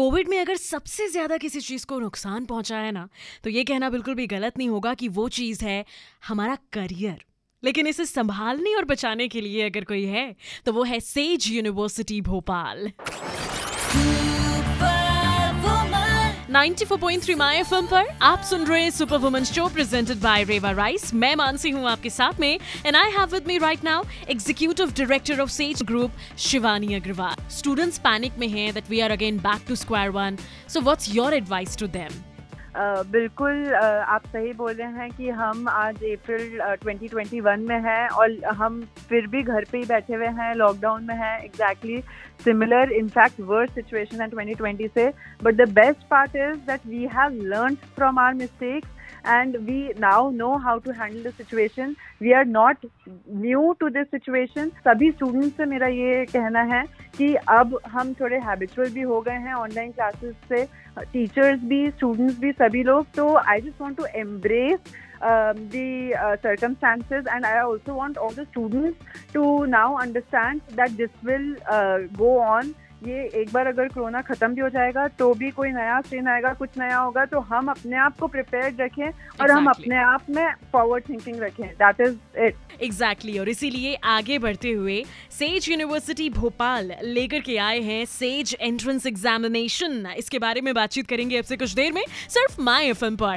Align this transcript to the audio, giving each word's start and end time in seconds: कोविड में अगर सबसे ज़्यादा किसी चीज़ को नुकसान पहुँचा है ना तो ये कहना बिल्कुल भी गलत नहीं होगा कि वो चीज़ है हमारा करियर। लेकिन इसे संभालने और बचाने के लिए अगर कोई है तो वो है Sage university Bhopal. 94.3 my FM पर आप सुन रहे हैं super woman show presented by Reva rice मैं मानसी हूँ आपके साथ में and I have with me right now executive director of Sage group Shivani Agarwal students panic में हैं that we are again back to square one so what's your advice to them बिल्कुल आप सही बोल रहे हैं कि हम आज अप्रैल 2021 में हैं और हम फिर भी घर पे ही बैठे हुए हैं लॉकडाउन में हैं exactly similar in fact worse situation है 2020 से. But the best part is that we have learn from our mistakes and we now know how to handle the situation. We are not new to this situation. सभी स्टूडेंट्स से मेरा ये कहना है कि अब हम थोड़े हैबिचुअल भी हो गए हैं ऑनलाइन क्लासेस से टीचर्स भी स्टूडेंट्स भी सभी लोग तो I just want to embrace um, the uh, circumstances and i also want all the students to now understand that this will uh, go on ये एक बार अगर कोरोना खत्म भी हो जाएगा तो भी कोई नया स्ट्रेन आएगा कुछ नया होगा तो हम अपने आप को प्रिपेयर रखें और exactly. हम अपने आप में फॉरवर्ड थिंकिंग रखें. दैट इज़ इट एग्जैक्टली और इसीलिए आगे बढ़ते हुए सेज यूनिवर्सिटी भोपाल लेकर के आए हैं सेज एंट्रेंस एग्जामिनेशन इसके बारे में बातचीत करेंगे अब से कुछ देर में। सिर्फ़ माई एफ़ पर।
कोविड 0.00 0.28
में 0.28 0.38
अगर 0.40 0.56
सबसे 0.56 1.06
ज़्यादा 1.08 1.36
किसी 1.36 1.60
चीज़ 1.60 1.84
को 1.86 1.98
नुकसान 2.00 2.44
पहुँचा 2.46 2.76
है 2.76 2.92
ना 2.92 3.08
तो 3.44 3.50
ये 3.50 3.64
कहना 3.64 3.90
बिल्कुल 3.90 4.14
भी 4.14 4.26
गलत 4.26 4.58
नहीं 4.58 4.68
होगा 4.68 4.94
कि 4.94 5.08
वो 5.08 5.28
चीज़ 5.28 5.64
है 5.64 5.84
हमारा 6.28 6.56
करियर। 6.72 7.24
लेकिन 7.62 7.86
इसे 7.86 8.04
संभालने 8.06 8.74
और 8.76 8.84
बचाने 8.84 9.28
के 9.28 9.40
लिए 9.40 9.68
अगर 9.68 9.84
कोई 9.84 10.04
है 10.06 10.24
तो 10.66 10.72
वो 10.72 10.84
है 10.84 11.00
Sage 11.00 11.50
university 11.52 12.20
Bhopal. 12.20 12.90
94.3 16.60 17.36
my 17.38 17.58
FM 17.58 17.86
पर 17.86 18.06
आप 18.22 18.40
सुन 18.44 18.64
रहे 18.66 18.82
हैं 18.82 18.90
super 18.90 19.18
woman 19.18 19.44
show 19.44 19.66
presented 19.74 20.18
by 20.22 20.42
Reva 20.44 20.70
rice 20.70 21.12
मैं 21.14 21.34
मानसी 21.36 21.70
हूँ 21.70 21.88
आपके 21.90 22.10
साथ 22.10 22.40
में 22.40 22.52
and 22.86 22.96
I 22.96 23.10
have 23.10 23.28
with 23.32 23.46
me 23.48 23.56
right 23.58 23.84
now 23.84 24.02
executive 24.30 24.90
director 24.98 25.40
of 25.40 25.50
Sage 25.50 25.82
group 25.82 26.18
Shivani 26.48 26.94
Agarwal 26.94 27.48
students 27.50 27.98
panic 27.98 28.38
में 28.38 28.48
हैं 28.48 28.72
that 28.74 28.90
we 28.90 29.00
are 29.00 29.10
again 29.10 29.38
back 29.40 29.64
to 29.68 29.74
square 29.76 30.10
one 30.10 30.36
so 30.68 30.80
what's 30.80 31.14
your 31.14 31.34
advice 31.34 31.78
to 31.78 31.86
them 31.88 32.22
बिल्कुल 32.76 33.72
आप 33.74 34.26
सही 34.26 34.52
बोल 34.52 34.72
रहे 34.72 34.88
हैं 34.92 35.10
कि 35.10 35.28
हम 35.28 35.68
आज 35.68 35.96
अप्रैल 36.04 36.76
2021 36.84 37.66
में 37.68 37.78
हैं 37.82 38.08
और 38.08 38.36
हम 38.58 38.80
फिर 39.08 39.26
भी 39.26 39.42
घर 39.42 39.64
पे 39.72 39.78
ही 39.78 39.84
बैठे 39.84 40.14
हुए 40.14 40.26
हैं 40.38 40.54
लॉकडाउन 40.54 41.04
में 41.04 41.14
हैं 41.14 41.38
exactly 41.44 42.00
similar 42.44 42.92
in fact 42.92 43.40
worse 43.40 43.74
situation 43.74 44.20
है 44.20 44.28
2020 44.30 44.88
से. 44.94 45.08
But 45.42 45.54
the 45.54 45.68
best 45.70 46.08
part 46.10 46.36
is 46.36 46.56
that 46.66 46.86
we 46.86 47.06
have 47.16 47.42
learn 47.44 47.74
from 47.96 48.18
our 48.18 48.34
mistakes 48.34 48.88
and 49.25 49.55
we 49.67 49.91
now 49.97 50.29
know 50.29 50.57
how 50.57 50.77
to 50.79 50.93
handle 50.93 51.23
the 51.23 51.31
situation. 51.31 51.95
We 52.19 52.33
are 52.33 52.45
not 52.45 52.83
new 53.27 53.75
to 53.79 53.89
this 53.89 54.09
situation. 54.11 54.71
सभी 54.87 55.11
स्टूडेंट्स 55.11 55.57
से 55.57 55.65
मेरा 55.65 55.87
ये 55.87 56.25
कहना 56.33 56.61
है 56.73 56.83
कि 57.17 57.33
अब 57.59 57.79
हम 57.91 58.13
थोड़े 58.19 58.39
हैबिचुअल 58.49 58.89
भी 58.93 59.01
हो 59.13 59.21
गए 59.21 59.39
हैं 59.47 59.53
ऑनलाइन 59.53 59.91
क्लासेस 59.91 60.35
से 60.49 60.65
टीचर्स 61.13 61.63
भी 61.71 61.89
स्टूडेंट्स 61.89 62.39
भी 62.39 62.51
सभी 62.61 62.83
लोग 62.83 63.11
तो 63.15 63.33
I 63.37 63.61
just 63.61 63.81
want 63.81 63.97
to 63.97 64.05
embrace 64.15 64.93
um, 65.21 65.69
the 65.69 66.13
uh, 66.15 66.37
circumstances 66.41 67.25
and 67.31 67.45
i 67.45 67.59
also 67.59 67.93
want 67.93 68.17
all 68.17 68.31
the 68.31 68.45
students 68.47 68.99
to 69.33 69.65
now 69.67 69.97
understand 69.97 70.61
that 70.71 70.95
this 70.97 71.09
will 71.23 71.55
uh, 71.69 71.99
go 72.17 72.39
on 72.39 72.75
ये 73.06 73.22
एक 73.34 73.52
बार 73.52 73.66
अगर 73.66 73.88
कोरोना 73.88 74.20
खत्म 74.20 74.54
भी 74.54 74.60
हो 74.60 74.68
जाएगा 74.68 75.06
तो 75.08 75.32
भी 75.34 75.50
कोई 75.50 75.70
नया 75.70 76.00
स्ट्रेन 76.00 76.28
आएगा 76.28 76.52
कुछ 76.54 76.70
नया 76.78 76.98
होगा 76.98 77.24
तो 77.24 77.40
हम 77.40 77.68
अपने 77.68 77.96
आप 77.96 78.18
को 78.18 78.26
प्रिपेयर 78.26 78.74
रखें 78.80 79.02
और 79.02 79.12
exactly. 79.12 79.50
हम 79.50 79.66
अपने 79.66 79.96
आप 79.96 80.30
में 80.30 80.52
फॉरवर्ड 80.72 81.08
थिंकिंग 81.08 81.40
रखें. 81.40 81.66
दैट 81.66 82.00
इज़ 82.00 82.16
इट 82.38 82.82
एग्जैक्टली 82.82 83.38
और 83.38 83.48
इसीलिए 83.48 83.94
आगे 84.04 84.38
बढ़ते 84.38 84.70
हुए 84.70 85.04
सेज 85.30 85.68
यूनिवर्सिटी 85.70 86.28
भोपाल 86.30 86.92
लेकर 87.02 87.40
के 87.40 87.56
आए 87.58 87.80
हैं 87.80 88.04
सेज 88.04 88.56
एंट्रेंस 88.60 89.06
एग्जामिनेशन 89.06 90.06
इसके 90.16 90.38
बारे 90.38 90.60
में 90.60 90.74
बातचीत 90.74 91.06
करेंगे 91.06 91.36
अब 91.36 91.44
से 91.44 91.56
कुछ 91.56 91.74
देर 91.74 91.92
में। 91.92 92.04
सिर्फ़ 92.28 92.60
माई 92.62 92.86
एफ़ 92.86 93.04
पर। 93.04 93.26